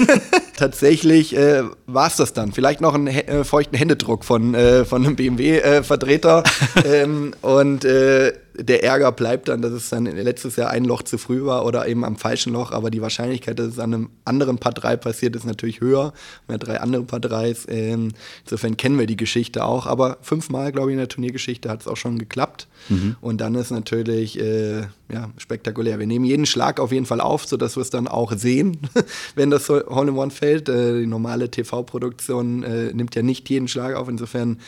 [0.56, 2.52] tatsächlich äh, war es das dann.
[2.52, 6.42] Vielleicht noch einen äh, feuchten Händedruck von, äh, von einem BMW-Vertreter.
[6.86, 11.18] ähm, und äh, der Ärger bleibt dann, dass es dann letztes Jahr ein Loch zu
[11.18, 14.58] früh war oder eben am falschen Loch, aber die Wahrscheinlichkeit, dass es an einem anderen
[14.58, 16.12] Paar 3 passiert, ist natürlich höher.
[16.46, 17.68] Wir haben drei andere Paar 3s.
[17.68, 18.12] Ähm,
[18.44, 21.88] insofern kennen wir die Geschichte auch, aber fünfmal, glaube ich, in der Turniergeschichte hat es
[21.88, 22.68] auch schon geklappt.
[22.88, 23.16] Mhm.
[23.20, 25.98] Und dann ist natürlich äh, ja, spektakulär.
[25.98, 28.78] Wir nehmen jeden Schlag auf jeden Fall auf, sodass wir es dann auch sehen,
[29.34, 30.68] wenn das Hole in One fällt.
[30.68, 34.08] Äh, die normale TV-Produktion äh, nimmt ja nicht jeden Schlag auf.
[34.08, 34.58] Insofern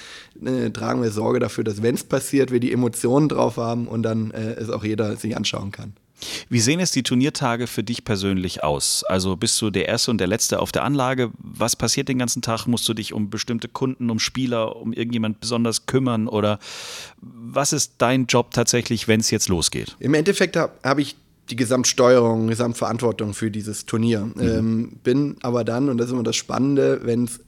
[0.44, 4.02] äh, tragen wir Sorge dafür, dass wenn es passiert, wir die Emotionen drauf haben und
[4.02, 5.94] dann äh, es auch jeder sich anschauen kann.
[6.48, 9.05] Wie sehen jetzt die Turniertage für dich persönlich aus?
[9.05, 11.31] Also bist du der Erste und der Letzte auf der Anlage?
[11.38, 12.66] Was passiert den ganzen Tag?
[12.66, 16.29] Musst du dich um bestimmte Kunden, um Spieler, um irgendjemand besonders kümmern?
[16.29, 16.59] Oder
[17.20, 19.96] was ist dein Job tatsächlich, wenn es jetzt losgeht?
[19.98, 21.16] Im Endeffekt habe hab ich
[21.50, 24.31] die Gesamtsteuerung, Gesamtverantwortung für dieses Turnier.
[24.35, 24.40] Mhm.
[24.40, 27.40] Ähm, bin aber dann, und das ist immer das Spannende, wenn es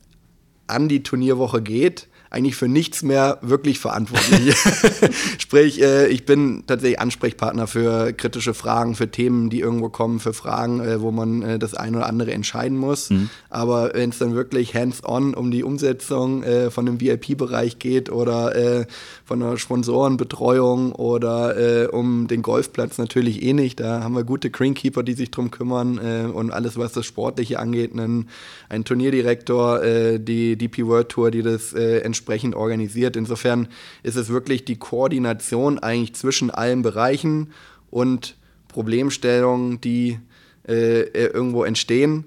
[0.67, 4.55] an die Turnierwoche geht, eigentlich für nichts mehr wirklich verantwortlich.
[5.39, 10.35] Sprich, äh, ich bin tatsächlich Ansprechpartner für kritische Fragen, für Themen, die irgendwo kommen, für
[10.35, 13.11] Fragen, äh, wo man äh, das eine oder andere entscheiden muss.
[13.11, 13.31] Mhm.
[13.49, 18.55] Aber wenn es dann wirklich hands-on um die Umsetzung äh, von einem VIP-Bereich geht oder
[18.55, 18.87] äh,
[19.25, 24.51] von einer Sponsorenbetreuung oder äh, um den Golfplatz natürlich eh nicht, da haben wir gute
[24.51, 28.29] Greenkeeper, die sich drum kümmern und alles, was das Sportliche angeht, einen,
[28.69, 29.81] einen Turnierdirektor,
[30.19, 33.17] die DP World Tour, die das äh, entsprechend organisiert.
[33.17, 33.69] Insofern
[34.03, 37.53] ist es wirklich die Koordination eigentlich zwischen allen Bereichen
[37.91, 38.37] und
[38.69, 40.19] Problemstellungen, die
[40.67, 42.25] äh, äh, irgendwo entstehen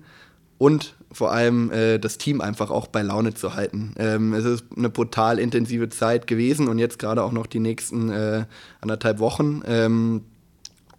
[0.58, 3.94] und vor allem äh, das Team einfach auch bei Laune zu halten.
[3.98, 8.10] Ähm, es ist eine brutal intensive Zeit gewesen und jetzt gerade auch noch die nächsten
[8.10, 8.46] äh,
[8.80, 9.62] anderthalb Wochen.
[9.68, 10.22] Ähm,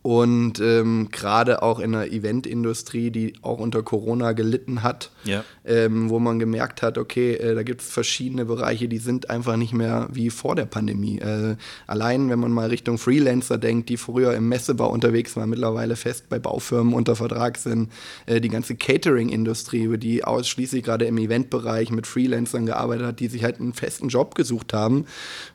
[0.03, 5.45] Und ähm, gerade auch in der Eventindustrie, die auch unter Corona gelitten hat, Ja.
[5.65, 9.57] Ähm, wo man gemerkt hat, okay, äh, da gibt es verschiedene Bereiche, die sind einfach
[9.57, 11.19] nicht mehr wie vor der Pandemie.
[11.19, 15.97] Äh, allein, wenn man mal Richtung Freelancer denkt, die früher im Messebau unterwegs waren, mittlerweile
[15.97, 17.93] fest bei Baufirmen unter Vertrag sind,
[18.27, 23.45] äh, die ganze Catering-Industrie, die ausschließlich gerade im Eventbereich mit Freelancern gearbeitet hat, die sich
[23.45, 25.07] halt einen festen Job gesucht haben,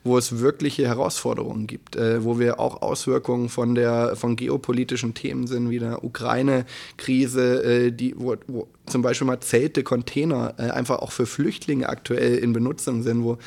[0.04, 5.46] wo es wirkliche Herausforderungen gibt, äh, wo wir auch Auswirkungen von der von geopolitischen Themen
[5.46, 10.98] sind, wie der Ukraine-Krise, äh, die, wo, wo zum Beispiel mal Zelte, Container äh, einfach
[10.98, 13.38] auch für Flüchtlinge aktuell in Benutzung sind, wo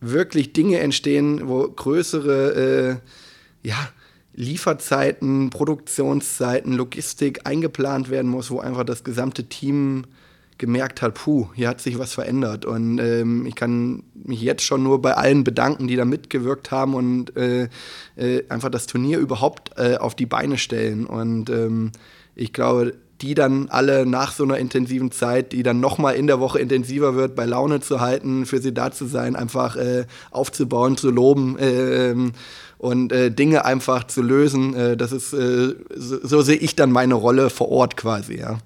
[0.00, 3.00] wirklich Dinge entstehen, wo größere
[3.62, 3.88] äh, ja,
[4.34, 10.04] Lieferzeiten, Produktionszeiten, Logistik eingeplant werden muss, wo einfach das gesamte Team
[10.60, 12.64] gemerkt hat, puh, hier hat sich was verändert.
[12.64, 16.94] Und ähm, ich kann mich jetzt schon nur bei allen bedanken, die da mitgewirkt haben
[16.94, 17.68] und äh,
[18.16, 21.06] äh, einfach das Turnier überhaupt äh, auf die Beine stellen.
[21.06, 21.92] Und ähm,
[22.36, 26.40] ich glaube, die dann alle nach so einer intensiven Zeit, die dann nochmal in der
[26.40, 30.96] Woche intensiver wird, bei Laune zu halten, für sie da zu sein, einfach äh, aufzubauen,
[30.96, 32.32] zu loben ähm,
[32.78, 34.74] und äh, Dinge einfach zu lösen.
[34.74, 38.58] Äh, das ist, äh, so, so sehe ich dann meine Rolle vor Ort quasi, ja.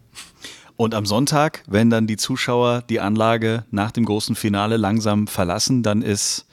[0.77, 5.85] Und am Sonntag, wenn dann die Zuschauer die Anlage nach dem großen Finale langsam verlassen,
[5.85, 6.47] dann ist,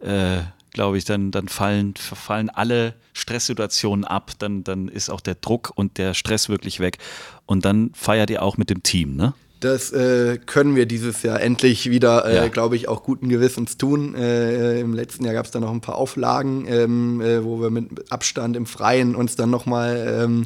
[0.00, 0.38] äh,
[0.74, 5.72] glaube ich, dann, dann fallen, fallen alle Stresssituationen ab, dann, dann ist auch der Druck
[5.74, 6.98] und der Stress wirklich weg.
[7.46, 9.32] Und dann feiert ihr auch mit dem Team, ne?
[9.64, 12.48] Das äh, können wir dieses Jahr endlich wieder, äh, Ja.
[12.48, 14.14] glaube ich, auch guten Gewissens tun.
[14.14, 17.70] Äh, Im letzten Jahr gab es dann noch ein paar Auflagen, ähm, äh, wo wir
[17.70, 20.44] mit Abstand im Freien uns dann nochmal ähm,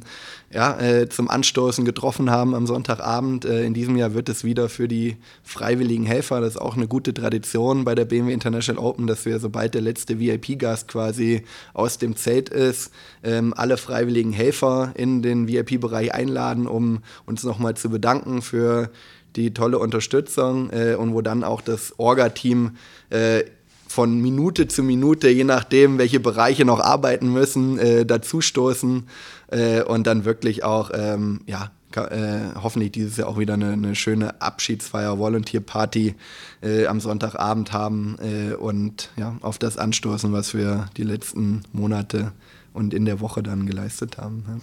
[0.52, 3.44] ja, äh, zum Anstoßen getroffen haben am Sonntagabend.
[3.44, 6.86] Äh, in diesem Jahr wird es wieder für die freiwilligen Helfer, das ist auch eine
[6.86, 11.42] gute Tradition bei der BMW International Open, dass wir, sobald der letzte VIP-Gast quasi
[11.74, 12.92] aus dem Zelt ist,
[13.24, 18.90] ähm, alle freiwilligen Helfer in den VIP-Bereich einladen, um uns nochmal zu bedanken für
[19.36, 22.76] die tolle Unterstützung äh, und wo dann auch das Orga-Team
[23.10, 23.44] äh,
[23.88, 29.08] von Minute zu Minute, je nachdem, welche Bereiche noch arbeiten müssen, äh, dazustoßen
[29.50, 33.94] äh, und dann wirklich auch, ähm, ja, äh, hoffentlich dieses Jahr auch wieder eine, eine
[33.94, 36.14] schöne Abschiedsfeier, Volunteer-Party
[36.62, 42.32] äh, am Sonntagabend haben äh, und ja, auf das anstoßen, was wir die letzten Monate
[42.74, 44.44] und in der Woche dann geleistet haben.
[44.46, 44.56] Ja.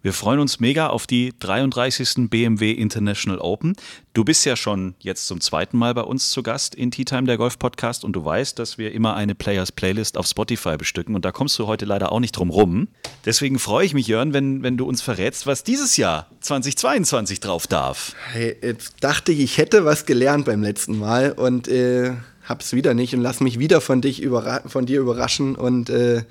[0.00, 2.30] Wir freuen uns mega auf die 33.
[2.30, 3.74] BMW International Open.
[4.14, 7.24] Du bist ja schon jetzt zum zweiten Mal bei uns zu Gast in Tea Time,
[7.24, 11.16] der Golf Podcast, und du weißt, dass wir immer eine Players Playlist auf Spotify bestücken
[11.16, 12.86] und da kommst du heute leider auch nicht drum rum.
[13.24, 17.66] Deswegen freue ich mich, Jörn, wenn, wenn du uns verrätst, was dieses Jahr 2022 drauf
[17.66, 18.14] darf.
[18.30, 22.12] Hey, jetzt dachte ich, ich hätte was gelernt beim letzten Mal und äh,
[22.44, 24.24] hab's wieder nicht und lass mich wieder von dich
[24.66, 25.56] von dir überraschen.
[25.56, 26.22] Und äh,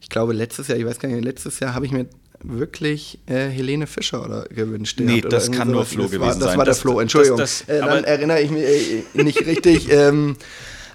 [0.00, 2.06] ich glaube, letztes Jahr, ich weiß gar nicht, letztes Jahr habe ich mir
[2.46, 5.00] wirklich äh, Helene Fischer oder gewünscht.
[5.00, 5.92] Nee, oder das kann nur sowas.
[5.92, 6.58] Flo das gewesen war, das sein.
[6.58, 7.38] war der Das- Flo, Entschuldigung.
[7.38, 9.90] das- äh, dann erinnere ich mich äh, nicht richtig.
[9.90, 10.36] ähm,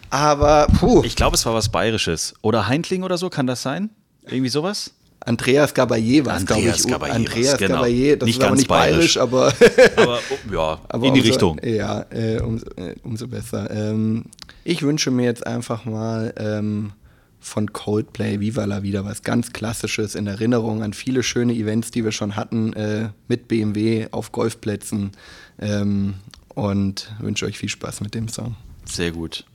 [0.10, 2.34] aber puh, Ich glaube, es war was Bayerisches.
[2.42, 3.90] Oder Heintling oder so, kann das sein?
[4.26, 4.94] Irgendwie sowas?
[5.22, 6.92] Andreas Gabayé war es, glaube Andreas ich.
[6.92, 7.82] Gabayé Andreas genau.
[7.84, 9.18] Gabayé, das Nicht ist aber ganz nicht bayerisch, bayerisch.
[9.18, 9.54] aber
[10.02, 11.60] Aber oh, ja, Aber in die umso, Richtung.
[11.64, 13.70] Ja, äh, umso, äh, umso besser.
[13.70, 14.26] Ähm,
[14.64, 16.94] ich wünsche mir jetzt einfach mal ähm,
[17.40, 22.04] von Coldplay Viva la Vida was ganz Klassisches in Erinnerung an viele schöne Events, die
[22.04, 25.12] wir schon hatten äh, mit BMW auf Golfplätzen.
[25.60, 26.16] Ähm,
[26.56, 28.56] und wünsche euch viel Spaß mit dem Song.
[28.86, 29.46] Sehr gut.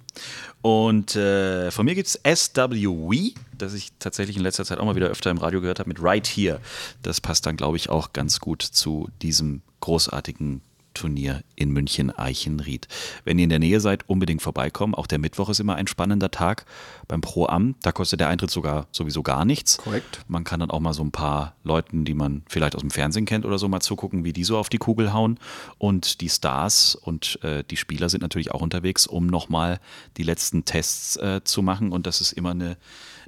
[0.62, 4.96] Und äh, von mir gibt es SWE, das ich tatsächlich in letzter Zeit auch mal
[4.96, 6.60] wieder öfter im Radio gehört habe, mit Right Here.
[7.02, 10.62] Das passt dann, glaube ich, auch ganz gut zu diesem großartigen
[10.94, 12.88] Turnier in München Eichenried.
[13.24, 14.94] Wenn ihr in der Nähe seid, unbedingt vorbeikommen.
[14.94, 16.64] Auch der Mittwoch ist immer ein spannender Tag
[17.08, 17.74] beim Pro Am.
[17.82, 19.78] Da kostet der Eintritt sogar sowieso gar nichts.
[19.78, 20.24] Korrekt.
[20.28, 23.26] Man kann dann auch mal so ein paar Leuten, die man vielleicht aus dem Fernsehen
[23.26, 25.38] kennt oder so, mal zugucken, wie die so auf die Kugel hauen.
[25.78, 29.80] Und die Stars und äh, die Spieler sind natürlich auch unterwegs, um nochmal
[30.16, 31.92] die letzten Tests äh, zu machen.
[31.92, 32.76] Und das ist immer eine,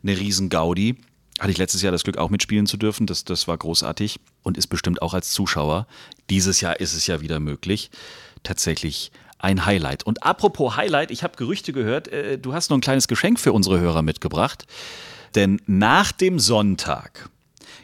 [0.03, 0.97] eine Riesen-Gaudi.
[1.39, 3.07] Hatte ich letztes Jahr das Glück, auch mitspielen zu dürfen.
[3.07, 5.87] Das, das war großartig und ist bestimmt auch als Zuschauer.
[6.31, 7.91] Dieses Jahr ist es ja wieder möglich.
[8.43, 10.05] Tatsächlich ein Highlight.
[10.05, 13.53] Und apropos Highlight, ich habe Gerüchte gehört, äh, du hast noch ein kleines Geschenk für
[13.53, 14.67] unsere Hörer mitgebracht.
[15.35, 17.29] Denn nach dem Sonntag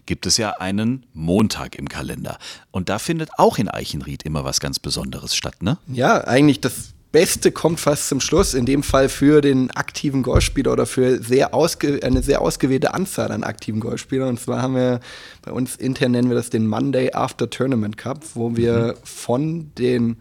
[0.06, 2.38] gibt es ja einen Montag im Kalender.
[2.70, 5.78] Und da findet auch in Eichenried immer was ganz Besonderes statt, ne?
[5.86, 10.72] Ja, eigentlich das Beste kommt fast zum Schluss, in dem Fall für den aktiven Golfspieler
[10.72, 14.30] oder für sehr eine sehr ausgewählte Anzahl an aktiven Golfspielern.
[14.30, 15.00] Und zwar haben wir
[15.42, 20.16] bei uns intern nennen wir das den Monday After Tournament Cup, wo wir von den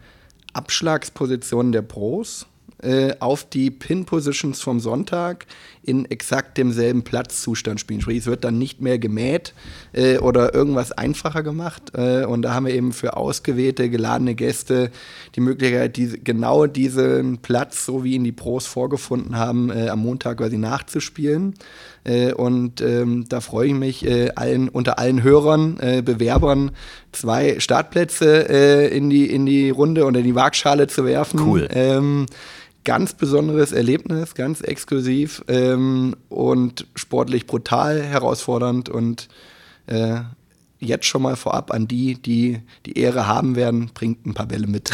[0.52, 2.46] Abschlagspositionen der Pros
[2.82, 5.46] äh, auf die Pin-Positions vom Sonntag
[5.84, 8.00] in exakt demselben Platzzustand spielen.
[8.00, 9.54] Sprich, es wird dann nicht mehr gemäht
[9.92, 11.92] äh, oder irgendwas einfacher gemacht.
[11.94, 14.90] Äh, und da haben wir eben für ausgewählte, geladene Gäste
[15.34, 20.00] die Möglichkeit, diese, genau diesen Platz, so wie ihn die Pros vorgefunden haben, äh, am
[20.00, 21.54] Montag quasi nachzuspielen.
[22.04, 26.72] Äh, und ähm, da freue ich mich, allen, unter allen Hörern, Bewerbern
[27.12, 28.26] zwei Startplätze
[28.92, 31.40] in, die, in die Runde oder in die Waagschale zu werfen.
[31.40, 31.68] Cool.
[31.70, 32.26] Ähm,
[32.84, 39.28] ganz besonderes Erlebnis, ganz exklusiv ähm, und sportlich brutal herausfordernd und
[39.86, 40.20] äh,
[40.82, 44.66] jetzt schon mal vorab an die, die die Ehre haben werden, bringt ein paar Bälle
[44.66, 44.90] mit.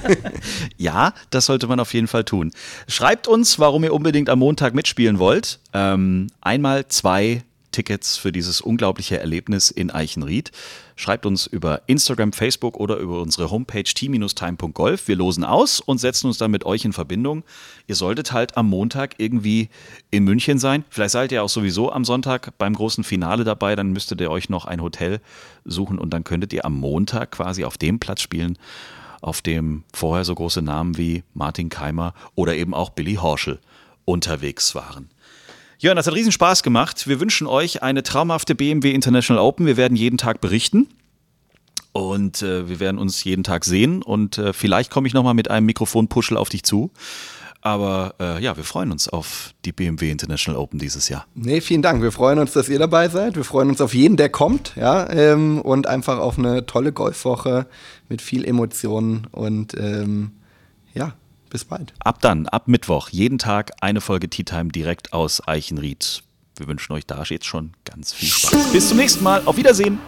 [0.78, 2.50] ja, das sollte man auf jeden Fall tun.
[2.88, 5.60] Schreibt uns, warum ihr unbedingt am Montag mitspielen wollt.
[5.74, 7.42] Ähm, einmal zwei
[7.72, 10.52] Tickets für dieses unglaubliche Erlebnis in Eichenried.
[10.94, 15.08] Schreibt uns über Instagram, Facebook oder über unsere Homepage t-time.golf.
[15.08, 17.42] Wir losen aus und setzen uns dann mit euch in Verbindung.
[17.86, 19.68] Ihr solltet halt am Montag irgendwie
[20.10, 20.84] in München sein.
[20.90, 23.74] Vielleicht seid ihr auch sowieso am Sonntag beim großen Finale dabei.
[23.74, 25.20] Dann müsstet ihr euch noch ein Hotel
[25.64, 28.58] suchen und dann könntet ihr am Montag quasi auf dem Platz spielen,
[29.20, 33.58] auf dem vorher so große Namen wie Martin Keimer oder eben auch Billy Horschel
[34.04, 35.08] unterwegs waren.
[35.82, 37.08] Jörn, das hat riesen Spaß gemacht.
[37.08, 39.66] Wir wünschen euch eine traumhafte BMW International Open.
[39.66, 40.86] Wir werden jeden Tag berichten.
[41.90, 44.00] Und äh, wir werden uns jeden Tag sehen.
[44.00, 46.92] Und äh, vielleicht komme ich nochmal mit einem Mikrofonpuschel auf dich zu.
[47.62, 51.26] Aber äh, ja, wir freuen uns auf die BMW International Open dieses Jahr.
[51.34, 52.00] Nee, vielen Dank.
[52.00, 53.34] Wir freuen uns, dass ihr dabei seid.
[53.34, 57.66] Wir freuen uns auf jeden, der kommt, ja, ähm, und einfach auf eine tolle Golfwoche
[58.08, 60.30] mit viel Emotionen und ähm,
[60.94, 61.14] ja,
[61.52, 61.92] bis bald.
[62.00, 66.22] Ab dann, ab Mittwoch, jeden Tag eine Folge Tea Time direkt aus Eichenried.
[66.56, 68.72] Wir wünschen euch da jetzt schon ganz viel Spaß.
[68.72, 69.42] Bis zum nächsten Mal.
[69.44, 69.98] Auf Wiedersehen.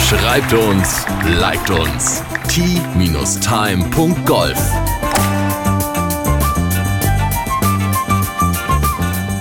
[0.00, 2.22] Schreibt uns, liked uns.
[2.48, 3.34] t-time.golf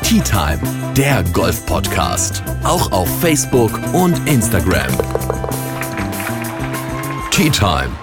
[0.04, 0.60] Tea Time,
[0.96, 2.44] der Golf-Podcast.
[2.64, 4.92] Auch auf Facebook und Instagram.
[7.32, 8.03] Tea Time.